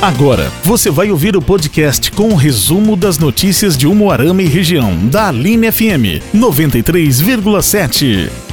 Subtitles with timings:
[0.00, 4.94] Agora, você vai ouvir o podcast com o resumo das notícias de Umuarama e região,
[5.08, 8.47] da Aline FM 93,7.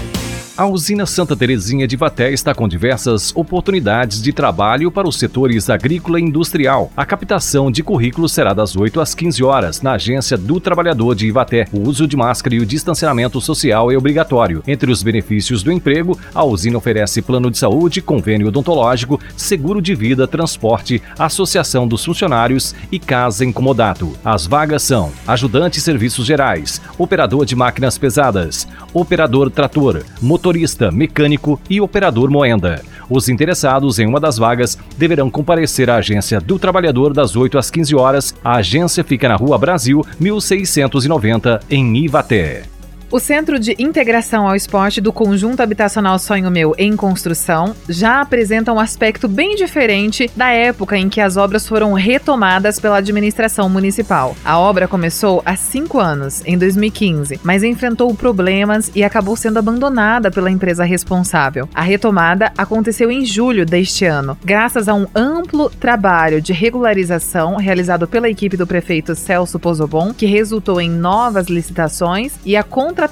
[0.58, 5.70] A usina Santa Terezinha de Vaté está com diversas oportunidades de trabalho para os setores
[5.70, 6.90] agrícola e industrial.
[6.96, 11.28] A captação de currículos será das 8 às 15 horas na Agência do Trabalhador de
[11.28, 11.68] Ivaté.
[11.74, 14.64] O uso de máscara e o distanciamento social é obrigatório.
[14.66, 19.94] Entre os benefícios do emprego, a usina oferece plano de saúde, convênio odontológico, seguro de
[19.94, 24.14] vida, transporte, associação dos funcionários e casa incomodado.
[24.24, 31.60] As vagas são ajudante serviços gerais, operador de máquinas pesadas, operador trator, motor motorista, mecânico
[31.68, 32.84] e operador moenda.
[33.10, 37.72] Os interessados em uma das vagas deverão comparecer à agência do trabalhador das 8 às
[37.72, 38.36] 15 horas.
[38.44, 42.75] A agência fica na Rua Brasil, 1690, em Ivaté.
[43.12, 48.74] O Centro de Integração ao Esporte do Conjunto Habitacional Sonho Meu em construção já apresenta
[48.74, 54.36] um aspecto bem diferente da época em que as obras foram retomadas pela administração municipal.
[54.44, 60.32] A obra começou há cinco anos, em 2015, mas enfrentou problemas e acabou sendo abandonada
[60.32, 61.70] pela empresa responsável.
[61.76, 68.08] A retomada aconteceu em julho deste ano, graças a um amplo trabalho de regularização realizado
[68.08, 73.05] pela equipe do prefeito Celso Pozobon, que resultou em novas licitações e a contratação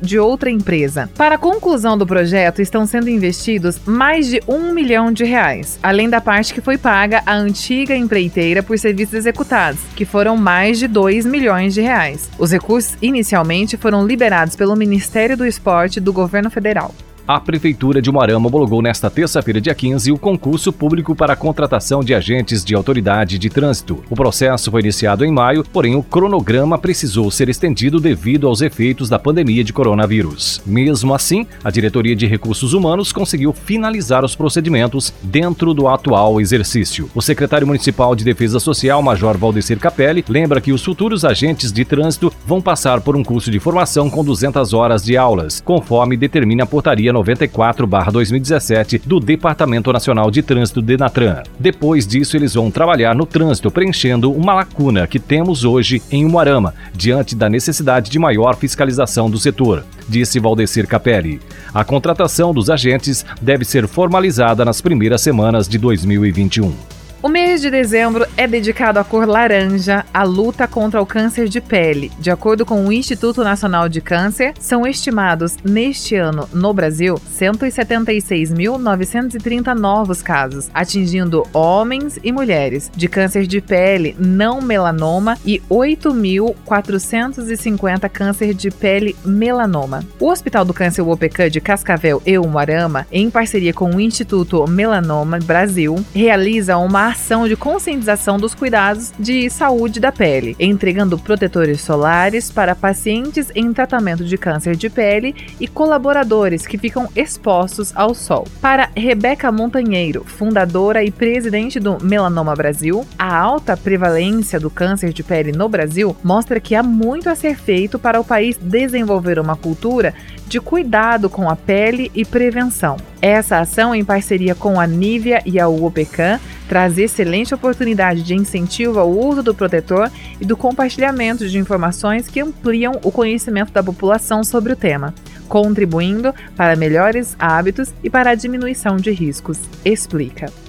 [0.00, 1.10] de outra empresa.
[1.16, 6.08] Para a conclusão do projeto, estão sendo investidos mais de um milhão de reais, além
[6.08, 10.88] da parte que foi paga à antiga empreiteira por serviços executados, que foram mais de
[10.88, 12.30] 2 milhões de reais.
[12.38, 16.94] Os recursos inicialmente foram liberados pelo Ministério do Esporte do governo federal.
[17.28, 21.98] A Prefeitura de Moarama homologou nesta terça-feira, dia 15, o concurso público para a contratação
[22.04, 24.00] de agentes de autoridade de trânsito.
[24.08, 29.08] O processo foi iniciado em maio, porém o cronograma precisou ser estendido devido aos efeitos
[29.08, 30.62] da pandemia de coronavírus.
[30.64, 37.10] Mesmo assim, a Diretoria de Recursos Humanos conseguiu finalizar os procedimentos dentro do atual exercício.
[37.12, 41.84] O secretário municipal de Defesa Social, Major Valdecir Capelli, lembra que os futuros agentes de
[41.84, 46.62] trânsito vão passar por um curso de formação com 200 horas de aulas, conforme determina
[46.62, 51.42] a portaria 94/2017 do Departamento Nacional de Trânsito Denatran.
[51.58, 56.74] Depois disso, eles vão trabalhar no trânsito preenchendo uma lacuna que temos hoje em Umuarama,
[56.94, 61.40] diante da necessidade de maior fiscalização do setor, disse Valdecir Capelli.
[61.72, 66.95] A contratação dos agentes deve ser formalizada nas primeiras semanas de 2021.
[67.22, 71.62] O mês de dezembro é dedicado à cor laranja, à luta contra o câncer de
[71.62, 72.12] pele.
[72.18, 79.74] De acordo com o Instituto Nacional de Câncer, são estimados neste ano no Brasil 176.930
[79.74, 88.52] novos casos, atingindo homens e mulheres de câncer de pele não melanoma e 8.450 câncer
[88.52, 90.04] de pele melanoma.
[90.20, 95.38] O Hospital do Câncer UOPECAN de Cascavel e Umuarama, em parceria com o Instituto Melanoma
[95.38, 102.50] Brasil, realiza uma ação de conscientização dos cuidados de saúde da pele, entregando protetores solares
[102.50, 108.46] para pacientes em tratamento de câncer de pele e colaboradores que ficam expostos ao sol.
[108.60, 115.22] Para Rebeca Montanheiro, fundadora e presidente do Melanoma Brasil, a alta prevalência do câncer de
[115.22, 119.56] pele no Brasil mostra que há muito a ser feito para o país desenvolver uma
[119.56, 120.14] cultura
[120.48, 122.96] de cuidado com a pele e prevenção.
[123.20, 126.38] Essa ação, em parceria com a Nivea e a UOPECAN,
[126.68, 130.10] traz excelente oportunidade de incentivo ao uso do protetor
[130.40, 135.14] e do compartilhamento de informações que ampliam o conhecimento da população sobre o tema,
[135.48, 139.58] contribuindo para melhores hábitos e para a diminuição de riscos.
[139.84, 140.65] Explica.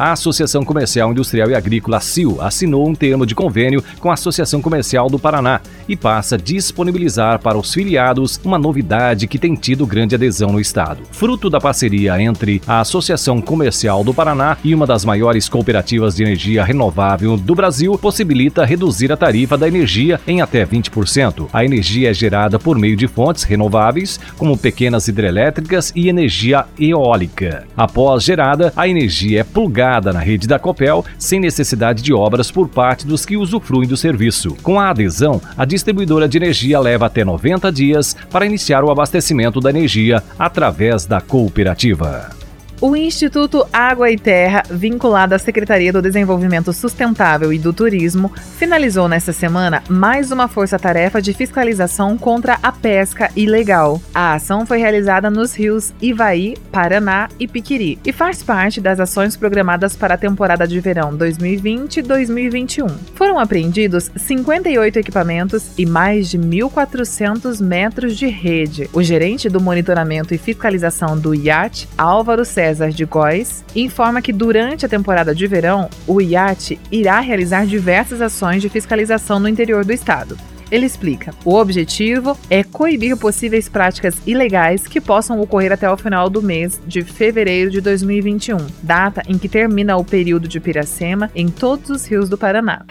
[0.00, 4.62] A Associação Comercial Industrial e Agrícola CIL assinou um termo de convênio com a Associação
[4.62, 9.86] Comercial do Paraná e passa a disponibilizar para os filiados uma novidade que tem tido
[9.86, 11.02] grande adesão no estado.
[11.12, 16.22] Fruto da parceria entre a Associação Comercial do Paraná e uma das maiores cooperativas de
[16.22, 21.48] energia renovável do Brasil, possibilita reduzir a tarifa da energia em até 20%.
[21.52, 27.66] A energia é gerada por meio de fontes renováveis, como pequenas hidrelétricas e energia eólica.
[27.76, 32.68] Após gerada, a energia é plugada na rede da Copel sem necessidade de obras por
[32.68, 34.56] parte dos que usufruem do serviço.
[34.62, 39.60] Com a adesão, a distribuidora de energia leva até 90 dias para iniciar o abastecimento
[39.60, 42.39] da energia através da cooperativa.
[42.82, 49.06] O Instituto Água e Terra, vinculado à Secretaria do Desenvolvimento Sustentável e do Turismo, finalizou
[49.06, 54.00] nesta semana mais uma força-tarefa de fiscalização contra a pesca ilegal.
[54.14, 59.36] A ação foi realizada nos rios Ivaí, Paraná e Piquiri e faz parte das ações
[59.36, 62.90] programadas para a temporada de verão 2020-2021.
[63.14, 68.88] Foram apreendidos 58 equipamentos e mais de 1.400 metros de rede.
[68.94, 74.32] O gerente do monitoramento e fiscalização do IAT, Álvaro César César de Góes informa que
[74.32, 79.84] durante a temporada de verão, o IAT irá realizar diversas ações de fiscalização no interior
[79.84, 80.38] do estado.
[80.70, 86.30] Ele explica: o objetivo é coibir possíveis práticas ilegais que possam ocorrer até o final
[86.30, 91.48] do mês de fevereiro de 2021, data em que termina o período de Piracema em
[91.48, 92.84] todos os rios do Paraná.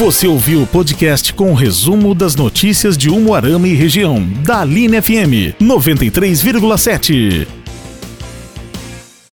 [0.00, 4.98] Você ouviu o podcast com o resumo das notícias de Umuarama e região, da Aline
[4.98, 7.59] FM 93,7.